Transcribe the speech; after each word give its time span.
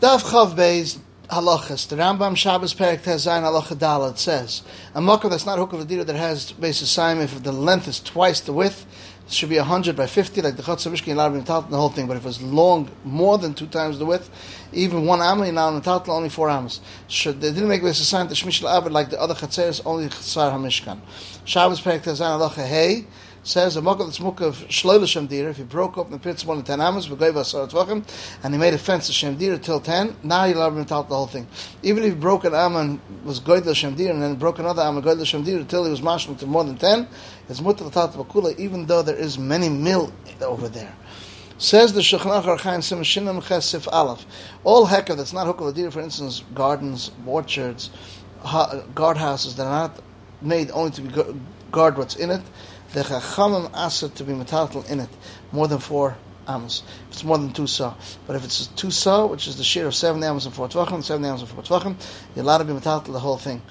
Daf 0.00 0.22
Chav 0.22 0.54
Beis 0.54 0.98
halachas. 1.28 1.86
The 1.86 1.96
Rambam 1.96 2.34
Shabbos 2.34 2.72
Perek 2.72 3.00
Tezayin 3.00 3.42
halacha 3.42 3.76
Dalet 3.76 4.16
says 4.16 4.62
a 4.94 5.00
makkah 5.02 5.28
that's 5.28 5.44
not 5.44 5.58
hook 5.58 5.74
of 5.74 5.80
a 5.80 5.84
deer 5.84 6.04
that 6.04 6.16
has 6.16 6.52
basis 6.52 6.90
sign 6.90 7.18
if 7.18 7.42
the 7.42 7.52
length 7.52 7.86
is 7.86 8.00
twice 8.00 8.40
the 8.40 8.54
width. 8.54 8.86
It 9.26 9.32
should 9.34 9.50
be 9.50 9.58
100 9.58 9.94
by 9.94 10.06
50, 10.06 10.40
like 10.40 10.56
the 10.56 10.62
Chatzah 10.62 10.90
Mishkin 10.90 11.12
allowed 11.12 11.44
the 11.44 11.76
whole 11.76 11.90
thing. 11.90 12.06
But 12.06 12.16
if 12.16 12.22
it 12.22 12.26
was 12.26 12.40
long, 12.40 12.90
more 13.04 13.36
than 13.36 13.52
two 13.52 13.66
times 13.66 13.98
the 13.98 14.06
width, 14.06 14.30
even 14.72 15.04
one 15.04 15.20
amma, 15.20 15.52
now 15.52 15.68
in 15.68 15.82
the 15.82 16.04
only 16.08 16.30
four 16.30 16.48
ammas. 16.48 16.80
Should 17.06 17.42
they 17.42 17.52
didn't 17.52 17.68
make 17.68 17.82
this 17.82 18.00
a 18.00 18.04
sign 18.04 18.26
to 18.28 18.34
Shmishal 18.34 18.74
Abed 18.74 18.92
like 18.92 19.10
the 19.10 19.20
other 19.20 19.34
Chatzeres, 19.34 19.82
only 19.84 20.08
Chatzar 20.08 20.50
HaMishkan. 20.50 20.98
Shabbos 21.44 21.82
Perek 21.82 22.00
Tezayin 22.00 22.40
halacha 22.40 22.66
Hey 22.66 23.04
says 23.42 23.76
a 23.76 23.80
mokel 23.80 24.06
that's 24.06 24.20
of 24.20 24.68
shloile 24.68 25.02
shemdir. 25.02 25.48
If 25.50 25.56
he 25.56 25.62
broke 25.62 25.96
up 25.98 26.10
the 26.10 26.18
pits 26.18 26.44
more 26.44 26.56
than 26.56 26.64
ten 26.64 26.80
amos, 26.80 27.08
we 27.08 27.16
gave 27.16 27.36
us 27.36 27.54
tvachim, 27.54 28.04
and 28.42 28.54
he 28.54 28.60
made 28.60 28.74
a 28.74 28.78
fence 28.78 29.06
to 29.06 29.12
shemdir 29.12 29.62
till 29.62 29.80
ten. 29.80 30.16
Now 30.22 30.46
he 30.46 30.52
allowed 30.52 30.74
him 30.74 30.84
to 30.84 30.88
the 30.88 30.94
whole 30.94 31.26
thing. 31.26 31.46
Even 31.82 32.04
if 32.04 32.14
he 32.14 32.18
broke 32.18 32.44
an 32.44 32.54
am 32.54 33.00
was 33.24 33.40
goydel 33.40 33.74
shemdir, 33.74 34.10
and 34.10 34.22
then 34.22 34.34
broke 34.36 34.58
another 34.58 34.82
am 34.82 34.96
and 34.96 35.04
goydel 35.04 35.24
shemdir 35.24 35.60
until 35.60 35.84
he 35.84 35.90
was 35.90 36.00
mashlim 36.00 36.38
to 36.38 36.46
more 36.46 36.64
than 36.64 36.76
ten, 36.76 37.08
it's 37.48 37.60
mutter 37.60 37.84
bakula. 37.84 38.58
Even 38.58 38.86
though 38.86 39.02
there 39.02 39.16
is 39.16 39.38
many 39.38 39.68
mil 39.68 40.12
over 40.42 40.68
there. 40.68 40.94
Says 41.58 41.92
the 41.92 42.00
Shulchan 42.00 42.42
Aruch 42.42 42.60
Chaim 42.60 42.80
Sim 42.80 43.00
Shinam 43.00 43.42
Chesif 43.42 43.86
Aleph. 43.92 44.24
All 44.64 44.86
heka 44.86 45.14
that's 45.14 45.34
not 45.34 45.46
hukal 45.46 45.92
for 45.92 46.00
instance, 46.00 46.42
gardens, 46.54 47.10
orchards, 47.26 47.90
guardhouses 48.42 49.56
that 49.56 49.66
are 49.66 49.88
not 49.88 50.00
made 50.40 50.70
only 50.70 50.90
to 50.92 51.02
be 51.02 51.40
guard 51.70 51.98
what's 51.98 52.16
in 52.16 52.30
it 52.30 52.40
the 52.92 53.02
chachamim 53.02 53.70
asked 53.74 54.16
to 54.16 54.24
be 54.24 54.32
metatal 54.32 54.88
in 54.90 55.00
it 55.00 55.08
more 55.52 55.68
than 55.68 55.78
four 55.78 56.16
amos. 56.48 56.82
If 57.08 57.14
it's 57.14 57.24
more 57.24 57.38
than 57.38 57.52
two 57.52 57.66
saw, 57.66 57.94
but 58.26 58.36
if 58.36 58.44
it's 58.44 58.66
two 58.68 58.90
saw, 58.90 59.26
which 59.26 59.46
is 59.46 59.56
the 59.56 59.64
share 59.64 59.86
of 59.86 59.94
seven 59.94 60.22
amos 60.22 60.46
and 60.46 60.54
four 60.54 60.68
tvachim, 60.68 61.02
seven 61.02 61.24
amos 61.24 61.40
and 61.40 61.50
four 61.50 61.62
tvachim, 61.62 61.94
you're 62.34 62.44
allowed 62.44 62.58
to 62.58 62.64
be 62.64 62.72
metatal 62.72 63.12
the 63.12 63.20
whole 63.20 63.36
thing, 63.36 63.62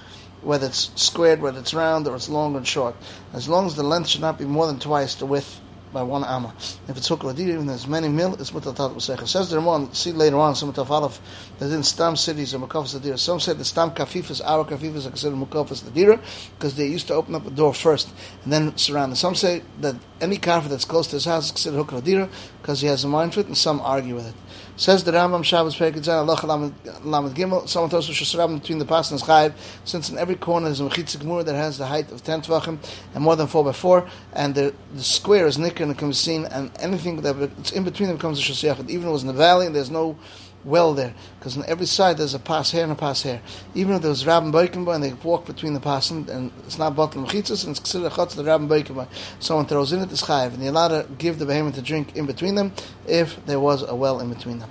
whether 0.41 0.67
it's 0.67 0.91
squared, 0.95 1.41
whether 1.41 1.59
it's 1.59 1.73
round, 1.73 2.07
or 2.07 2.15
it's 2.15 2.29
long 2.29 2.55
and 2.55 2.67
short. 2.67 2.95
As 3.33 3.49
long 3.49 3.65
as 3.65 3.75
the 3.75 3.83
length 3.83 4.09
should 4.09 4.21
not 4.21 4.37
be 4.37 4.45
more 4.45 4.67
than 4.67 4.79
twice 4.79 5.15
the 5.15 5.25
width 5.25 5.59
by 5.91 6.03
one 6.03 6.23
amma. 6.23 6.53
If 6.87 6.97
it's 6.97 7.09
ladira, 7.09 7.39
even 7.39 7.65
there's 7.65 7.87
many 7.87 8.07
mil, 8.07 8.33
it's 8.35 8.51
mutal 8.51 8.75
tat 8.75 8.91
b'secha. 8.91 9.27
Says 9.27 9.49
the 9.49 9.57
Ramon, 9.57 9.93
see 9.93 10.11
later 10.11 10.37
on, 10.37 10.55
some 10.55 10.73
aleph, 10.73 11.19
that 11.59 11.71
in 11.71 11.83
stam 11.83 12.15
cities 12.15 12.53
are 12.53 12.59
mukafas 12.59 12.99
ladira. 12.99 13.17
Some 13.17 13.39
say 13.39 13.53
the 13.53 13.65
stam 13.65 13.91
kafifas, 13.91 14.41
our 14.45 14.65
kafifas 14.65 15.05
are 15.05 15.09
considered 15.09 15.37
mukafas 15.37 15.83
ladira, 15.83 16.19
because 16.57 16.75
they 16.75 16.87
used 16.87 17.07
to 17.07 17.13
open 17.13 17.35
up 17.35 17.43
the 17.43 17.51
door 17.51 17.73
first 17.73 18.09
and 18.43 18.53
then 18.53 18.77
surround 18.77 19.13
it. 19.13 19.15
Some 19.15 19.35
say 19.35 19.63
that 19.81 19.95
any 20.21 20.37
kafir 20.37 20.69
that's 20.69 20.85
close 20.85 21.07
to 21.07 21.15
his 21.15 21.25
house 21.25 21.45
is 21.45 21.51
considered 21.51 21.85
ladira, 21.87 22.29
because 22.61 22.81
he 22.81 22.87
has 22.87 23.03
a 23.03 23.07
mind 23.07 23.33
for 23.33 23.39
it, 23.41 23.47
and 23.47 23.57
some 23.57 23.81
argue 23.81 24.15
with 24.15 24.27
it. 24.27 24.35
Says 24.75 25.03
the 25.03 25.11
Rambam 25.11 25.43
Shabbos 25.43 25.75
Perikadzan 25.75 26.25
Allah 26.25 26.71
Lamed 27.03 27.35
Gimel. 27.35 27.67
Someone 27.67 27.89
tells 27.89 28.09
us 28.09 28.15
Shusram 28.15 28.61
between 28.61 28.79
the 28.79 28.85
pas 28.85 29.11
and 29.11 29.19
Chayiv, 29.19 29.53
since 29.83 30.09
in 30.09 30.17
every 30.17 30.35
corner 30.35 30.67
there's 30.67 30.79
a 30.79 30.83
mechitza 30.83 31.19
gemur 31.19 31.43
that 31.43 31.55
has 31.55 31.77
the 31.77 31.85
height 31.85 32.09
of 32.11 32.23
ten 32.23 32.41
tvachim 32.41 32.77
and 33.13 33.23
more 33.23 33.35
than 33.35 33.47
four 33.47 33.63
by 33.65 33.73
four, 33.73 34.09
and 34.31 34.55
the, 34.55 34.73
the 34.93 35.03
square 35.03 35.47
is 35.47 35.57
nicker 35.57 35.83
and 35.83 35.91
it 35.91 35.97
can 35.97 36.09
be 36.09 36.13
seen, 36.13 36.45
and 36.45 36.71
anything 36.79 37.21
that 37.21 37.35
it's 37.59 37.71
in 37.73 37.83
between 37.83 38.07
them 38.07 38.15
becomes 38.15 38.39
a 38.39 38.41
shusiyachid. 38.41 38.89
Even 38.89 39.03
if 39.03 39.09
it 39.09 39.11
was 39.11 39.23
in 39.23 39.27
the 39.27 39.33
valley 39.33 39.65
and 39.65 39.75
there's 39.75 39.91
no 39.91 40.17
well 40.63 40.93
there, 40.93 41.13
because 41.37 41.57
on 41.57 41.63
every 41.67 41.85
side 41.85 42.17
there's 42.17 42.33
a 42.33 42.39
pass 42.39 42.71
here 42.71 42.83
and 42.83 42.91
a 42.91 42.95
pass 42.95 43.23
here. 43.23 43.41
Even 43.75 43.95
if 43.95 44.01
there's 44.01 44.23
Rabban 44.23 44.51
Boikenba 44.51 44.95
and 44.95 45.03
they 45.03 45.13
walk 45.13 45.45
between 45.45 45.73
the 45.73 45.79
pass 45.79 46.11
and, 46.11 46.29
and 46.29 46.51
it's 46.65 46.77
not 46.77 46.95
bottle 46.95 47.23
mechitzas 47.23 47.63
and 47.63 47.71
it's 47.71 47.79
considered 47.79 48.11
chutz 48.11 48.35
the 48.35 48.43
Rabban 48.43 48.67
Boikenba. 48.67 49.07
Someone 49.39 49.65
throws 49.65 49.93
in 49.93 50.01
it, 50.01 50.11
it's 50.11 50.23
chayiv, 50.23 50.53
and 50.53 50.61
you're 50.61 50.71
allowed 50.71 50.89
to 50.89 51.07
give 51.17 51.39
the 51.39 51.45
behemoth 51.45 51.75
to 51.75 51.81
drink 51.81 52.15
in 52.15 52.25
between 52.25 52.55
them 52.55 52.73
if 53.07 53.43
there 53.45 53.59
was 53.59 53.83
a 53.83 53.95
well 53.95 54.19
in 54.19 54.29
between 54.29 54.59
them. 54.59 54.69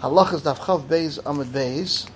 Halachas 0.00 0.40
daf 0.40 0.58
chav 0.58 0.86
beis 0.86 1.18
amid 1.24 1.48
beis. 1.48 2.08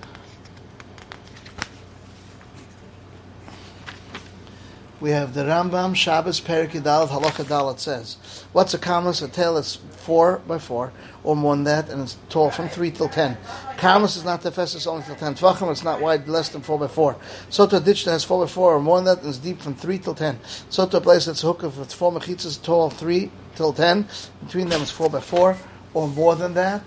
We 5.01 5.13
have 5.13 5.33
the 5.33 5.45
Rambam 5.45 5.97
Shabbos 5.97 6.43
Perik 6.43 6.73
Dalet 6.73 7.09
Halacha 7.09 7.45
Dalet 7.45 7.79
says, 7.79 8.19
"What's 8.53 8.75
a 8.75 8.79
kamas? 8.79 9.23
A 9.23 9.29
tail 9.29 9.55
that's 9.55 9.77
four 9.93 10.43
by 10.47 10.59
four, 10.59 10.93
or 11.25 11.35
more 11.35 11.57
than 11.57 11.65
that, 11.65 11.89
and 11.89 12.03
it's 12.03 12.19
tall 12.29 12.51
from 12.51 12.69
three 12.69 12.91
till 12.91 13.09
ten. 13.09 13.39
Kamas 13.79 14.17
is 14.17 14.25
not 14.25 14.43
the 14.43 14.51
fastest 14.51 14.87
only 14.87 15.03
till 15.03 15.17
ten 15.17 15.35
tvachim. 15.35 15.71
It's 15.71 15.83
not 15.83 16.03
wide 16.03 16.29
less 16.29 16.51
than 16.51 16.61
four 16.61 16.79
by 16.79 16.87
four. 16.87 17.17
So 17.49 17.67
to 17.67 17.79
a 17.79 17.81
ditch 17.81 18.05
that 18.05 18.11
has 18.11 18.25
four 18.25 18.45
by 18.45 18.51
four 18.51 18.75
or 18.75 18.81
more 18.81 18.99
than 18.99 19.07
that, 19.07 19.21
and 19.21 19.31
it's 19.31 19.39
deep 19.39 19.63
from 19.63 19.75
three 19.75 19.99
till 19.99 20.15
ten. 20.15 20.39
So 20.69 20.85
to 20.85 20.99
a 20.99 21.01
place 21.01 21.25
that's 21.25 21.41
hook 21.41 21.63
of 21.63 21.79
its 21.81 21.95
four 21.95 22.13
mechitzas 22.13 22.63
tall 22.63 22.91
three 22.91 23.31
till 23.55 23.73
ten. 23.73 24.07
Between 24.45 24.69
them 24.69 24.83
is 24.83 24.91
four 24.91 25.09
by 25.09 25.21
four 25.21 25.57
or 25.95 26.09
more 26.09 26.37
than 26.37 26.53
that." 26.55 26.83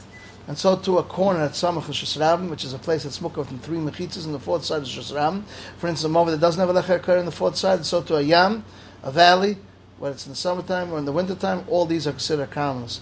And 0.48 0.58
so 0.58 0.76
to 0.76 0.98
a 0.98 1.04
corner 1.04 1.40
at 1.42 1.52
Samach 1.52 1.84
Shusram, 1.84 2.50
which 2.50 2.66
is 2.66 2.74
a 2.74 2.80
place 2.80 3.04
that's 3.04 3.20
mukah 3.20 3.46
from 3.46 3.60
three 3.60 3.78
mechitzas, 3.78 4.26
and 4.26 4.34
the 4.34 4.40
fourth 4.40 4.66
side 4.66 4.82
is 4.82 4.90
Shusram. 4.90 5.44
For 5.78 5.88
instance, 5.88 6.12
a 6.12 6.14
mova 6.14 6.32
that 6.32 6.42
doesn't 6.42 6.60
have 6.60 6.70
a 6.70 6.74
lecher 6.74 7.18
in 7.18 7.26
the 7.26 7.32
fourth 7.32 7.56
side, 7.56 7.86
so 7.86 8.02
to 8.04 8.18
a 8.18 8.22
yam, 8.22 8.66
a 9.04 9.12
valley, 9.12 9.58
whether 10.00 10.16
it's 10.16 10.26
in 10.26 10.32
the 10.34 10.36
summertime 10.36 10.92
or 10.92 10.98
in 10.98 11.06
the 11.06 11.14
wintertime, 11.14 11.64
all 11.70 11.86
these 11.86 12.06
are 12.08 12.12
considered 12.12 12.52
kamas. 12.52 13.00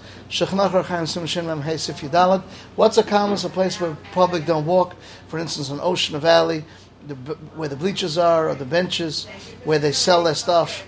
What's 2.76 2.98
a 2.98 3.04
kamas? 3.04 3.46
A 3.46 3.50
place 3.50 3.82
where 3.82 3.98
public 4.12 4.46
don't 4.46 4.66
walk. 4.68 4.96
For 5.28 5.40
instance, 5.40 5.72
an 5.72 5.80
ocean, 5.82 6.16
a 6.16 6.20
valley, 6.20 6.64
the, 7.08 7.16
where 7.56 7.70
the 7.70 7.76
bleachers 7.76 8.20
are, 8.20 8.50
or 8.50 8.56
the 8.56 8.66
benches, 8.66 9.26
where 9.64 9.80
they 9.80 9.92
sell 9.92 10.24
their 10.24 10.36
stuff 10.36 10.86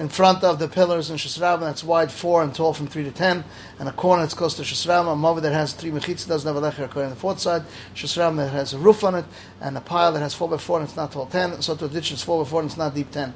in 0.00 0.08
front 0.08 0.42
of 0.42 0.58
the 0.58 0.66
pillars 0.66 1.10
in 1.10 1.18
Shusram 1.18 1.60
that's 1.60 1.84
wide 1.84 2.10
four 2.10 2.42
and 2.42 2.54
tall 2.54 2.72
from 2.72 2.86
three 2.86 3.04
to 3.04 3.10
ten, 3.10 3.44
and 3.78 3.86
a 3.86 3.92
corner 3.92 4.22
that's 4.22 4.32
close 4.32 4.54
to 4.54 4.62
Shusram, 4.62 5.12
a 5.12 5.14
mother 5.14 5.42
that 5.42 5.52
has 5.52 5.74
three 5.74 5.90
mechitzas 5.90 6.26
doesn't 6.26 6.48
have 6.48 6.56
a 6.56 6.66
lecher 6.66 6.84
on 6.84 7.10
the 7.10 7.16
fourth 7.16 7.38
side, 7.38 7.64
Shusram 7.94 8.36
that 8.38 8.48
has 8.48 8.72
a 8.72 8.78
roof 8.78 9.04
on 9.04 9.14
it, 9.14 9.26
and 9.60 9.76
a 9.76 9.82
pile 9.82 10.10
that 10.12 10.20
has 10.20 10.32
four 10.32 10.48
by 10.48 10.56
four 10.56 10.80
and 10.80 10.88
it's 10.88 10.96
not 10.96 11.12
tall 11.12 11.26
ten, 11.26 11.60
so 11.60 11.76
to 11.76 11.84
a 11.84 11.88
ditch 11.88 12.12
it's 12.12 12.22
four 12.22 12.42
by 12.42 12.48
four 12.48 12.62
and 12.62 12.70
it's 12.70 12.78
not 12.78 12.94
deep 12.94 13.10
ten. 13.10 13.34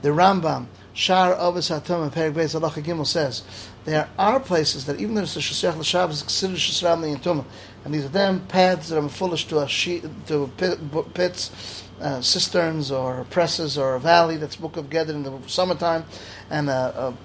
The 0.00 0.08
Rambam, 0.08 0.68
Shar 0.94 1.34
Avis 1.34 1.68
Hatum 1.68 2.04
and 2.04 2.12
Perik 2.12 2.32
Beis 2.32 2.58
Halacha 2.58 2.82
Gimel 2.82 3.06
says 3.06 3.42
there 3.84 4.08
are 4.18 4.40
places 4.40 4.86
that 4.86 4.98
even 4.98 5.14
though 5.14 5.22
it's 5.22 5.36
a 5.36 5.40
Shusach 5.40 5.76
L'Shav 5.76 6.10
is 6.10 6.22
considered 6.22 6.56
Shusram 6.56 7.14
Tumah, 7.18 7.44
and 7.84 7.92
these 7.92 8.06
are 8.06 8.08
them 8.08 8.40
paths 8.46 8.88
that 8.88 8.98
are 8.98 9.08
foolish 9.10 9.46
to 9.48 9.58
a 9.58 9.68
sheet, 9.68 10.02
to 10.28 10.50
pits 11.12 11.82
uh, 12.00 12.20
cisterns 12.20 12.90
or 12.90 13.24
presses 13.30 13.78
or 13.78 13.94
a 13.94 14.00
valley 14.00 14.36
that's 14.36 14.56
book 14.56 14.76
of 14.76 14.90
Gedder 14.90 15.10
in 15.10 15.22
the 15.22 15.38
summertime, 15.46 16.04
and 16.50 16.68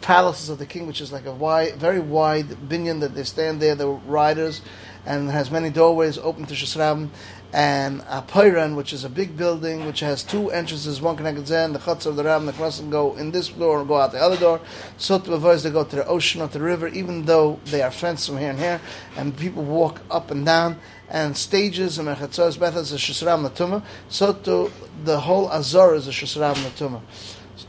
palaces 0.01 0.49
of 0.49 0.57
the 0.57 0.65
king, 0.65 0.87
which 0.87 1.01
is 1.01 1.11
like 1.11 1.25
a 1.25 1.33
wide, 1.33 1.75
very 1.75 1.99
wide 1.99 2.47
binyan 2.47 2.99
that 3.01 3.13
they 3.15 3.23
stand 3.23 3.61
there, 3.61 3.75
the 3.75 3.87
riders, 3.87 4.61
and 5.05 5.29
has 5.29 5.51
many 5.51 5.69
doorways 5.69 6.17
open 6.17 6.45
to 6.45 6.53
Shusram, 6.53 7.09
and 7.53 8.01
a 8.07 8.21
Pairan, 8.21 8.75
which 8.75 8.93
is 8.93 9.03
a 9.03 9.09
big 9.09 9.35
building 9.35 9.85
which 9.85 9.99
has 9.99 10.23
two 10.23 10.51
entrances, 10.51 11.01
one 11.01 11.17
connected 11.17 11.45
to 11.47 11.51
the 11.51 11.79
Chutz 11.79 12.05
of 12.05 12.15
the 12.15 12.23
Ram, 12.23 12.45
the 12.45 12.53
Knesset 12.53 12.89
go 12.89 13.15
in 13.17 13.31
this 13.31 13.49
door 13.49 13.79
and 13.79 13.87
go 13.87 13.97
out 13.97 14.13
the 14.13 14.21
other 14.21 14.37
door. 14.37 14.61
So 14.97 15.19
to 15.19 15.33
avoid 15.33 15.59
they 15.59 15.69
go 15.69 15.83
to 15.83 15.95
the 15.97 16.05
ocean 16.05 16.41
or 16.41 16.47
to 16.47 16.53
the 16.53 16.63
river, 16.63 16.87
even 16.87 17.25
though 17.25 17.59
they 17.65 17.81
are 17.81 17.91
fenced 17.91 18.27
from 18.27 18.37
here 18.37 18.51
and 18.51 18.59
here, 18.59 18.79
and 19.17 19.35
people 19.35 19.63
walk 19.63 20.01
up 20.09 20.31
and 20.31 20.45
down 20.45 20.79
and 21.09 21.35
stages 21.35 21.99
and 21.99 22.07
Mechatzos 22.07 22.57
Beth 22.57 22.77
is 22.77 22.93
a 22.93 22.95
Shusram 22.95 23.47
Latuma, 23.47 23.83
so 24.07 24.31
to 24.31 24.71
the 25.03 25.19
whole 25.19 25.49
Azor 25.51 25.95
is 25.95 26.07
a 26.07 26.11
Shusram 26.11 26.55
Latuma. 26.55 27.01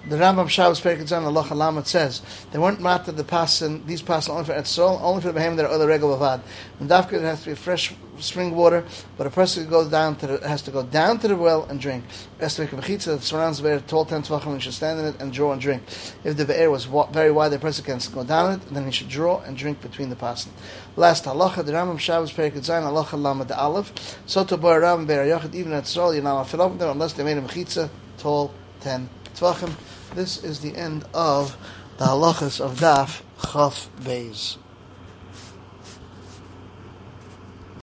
The 0.08 0.16
Rambam 0.16 0.48
Shabbos 0.48 0.80
Perikadzan 0.80 1.24
Allah 1.24 1.44
Alamat 1.44 1.86
says 1.86 2.22
they 2.50 2.58
weren't 2.58 2.80
matter 2.80 3.12
the 3.12 3.24
pasan 3.24 3.84
these 3.86 4.02
pasan 4.02 4.30
only 4.30 4.44
for 4.44 4.52
Etzol, 4.52 5.00
only 5.00 5.20
for 5.20 5.32
the 5.32 5.38
behem 5.38 5.56
that 5.56 5.64
are 5.64 5.72
other 5.72 5.86
regular 5.86 6.16
bavad. 6.16 6.40
And 6.80 6.88
dafka 6.88 7.14
it 7.14 7.22
has 7.22 7.42
to 7.42 7.50
be 7.50 7.54
fresh 7.54 7.92
spring 8.18 8.54
water, 8.54 8.84
but 9.16 9.26
a 9.26 9.30
person 9.30 9.64
who 9.64 9.70
goes 9.70 9.88
down 9.88 10.16
to 10.16 10.26
the, 10.26 10.48
has 10.48 10.62
to 10.62 10.70
go 10.70 10.82
down 10.82 11.18
to 11.20 11.28
the 11.28 11.36
well 11.36 11.64
and 11.64 11.80
drink. 11.80 12.04
Has 12.40 12.56
to 12.56 12.62
make 12.62 12.72
a 12.72 12.76
mechitza 12.76 13.06
that 13.06 13.22
surrounds 13.22 13.58
the 13.58 13.64
bear 13.64 13.80
tall 13.80 14.04
ten 14.04 14.22
tvachim 14.22 14.52
and 14.52 14.62
should 14.62 14.74
stand 14.74 15.00
in 15.00 15.06
it 15.06 15.20
and 15.20 15.32
draw 15.32 15.52
and 15.52 15.60
drink. 15.60 15.82
If 16.24 16.36
the 16.36 16.44
bear 16.44 16.70
was 16.70 16.84
very 16.84 17.32
wide, 17.32 17.50
the 17.50 17.58
person 17.58 17.84
can 17.84 18.00
go 18.14 18.24
down 18.24 18.52
it, 18.52 18.66
and 18.66 18.76
then 18.76 18.84
he 18.84 18.92
should 18.92 19.08
draw 19.08 19.40
and 19.40 19.56
drink 19.56 19.80
between 19.80 20.10
the 20.10 20.16
pasan. 20.16 20.48
Last 20.96 21.24
halacha, 21.24 21.64
the 21.64 21.72
Rambam 21.72 21.98
Shabbos 21.98 22.32
Perikadzan 22.32 22.84
Allah 22.84 23.44
the 23.44 23.58
Aleph. 23.58 24.18
So 24.26 24.44
to 24.44 24.56
bar 24.56 24.80
Ram 24.80 25.06
Bear 25.06 25.26
Yachid 25.26 25.54
even 25.54 25.72
Etzol, 25.72 26.14
you're 26.14 26.22
not 26.22 26.52
allowed 26.52 26.72
to 26.72 26.78
them 26.78 26.90
unless 26.90 27.12
they 27.14 27.24
made 27.24 27.38
a 27.38 27.42
mechitza 27.42 27.88
tall 28.18 28.52
ten 28.80 29.08
tvachim. 29.42 29.74
This 30.14 30.44
is 30.44 30.60
the 30.60 30.76
end 30.76 31.04
of 31.12 31.56
the 31.98 32.04
halachas 32.04 32.60
of 32.60 32.78
Daf 32.78 33.22
Chaf 33.42 33.90
Beis. 34.00 34.56